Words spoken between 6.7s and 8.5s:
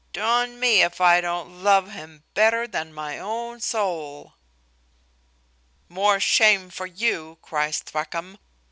for you," cries Thwackum.